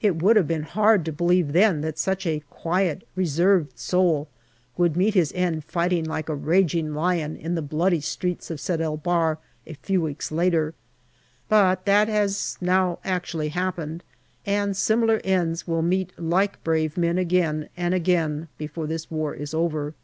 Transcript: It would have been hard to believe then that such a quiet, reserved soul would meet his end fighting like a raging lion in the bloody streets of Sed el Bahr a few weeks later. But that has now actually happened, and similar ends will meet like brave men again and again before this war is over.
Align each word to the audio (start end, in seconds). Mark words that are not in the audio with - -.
It 0.00 0.22
would 0.22 0.36
have 0.36 0.46
been 0.46 0.62
hard 0.62 1.04
to 1.06 1.12
believe 1.12 1.52
then 1.52 1.80
that 1.80 1.98
such 1.98 2.24
a 2.24 2.44
quiet, 2.50 3.02
reserved 3.16 3.76
soul 3.76 4.28
would 4.76 4.96
meet 4.96 5.14
his 5.14 5.32
end 5.34 5.64
fighting 5.64 6.04
like 6.04 6.28
a 6.28 6.36
raging 6.36 6.94
lion 6.94 7.34
in 7.34 7.56
the 7.56 7.62
bloody 7.62 8.00
streets 8.00 8.48
of 8.48 8.60
Sed 8.60 8.80
el 8.80 8.96
Bahr 8.96 9.38
a 9.66 9.74
few 9.74 10.00
weeks 10.00 10.30
later. 10.30 10.74
But 11.48 11.84
that 11.84 12.06
has 12.06 12.56
now 12.60 13.00
actually 13.02 13.48
happened, 13.48 14.04
and 14.46 14.76
similar 14.76 15.20
ends 15.24 15.66
will 15.66 15.82
meet 15.82 16.16
like 16.16 16.62
brave 16.62 16.96
men 16.96 17.18
again 17.18 17.68
and 17.76 17.92
again 17.92 18.46
before 18.58 18.86
this 18.86 19.10
war 19.10 19.34
is 19.34 19.52
over. 19.52 19.94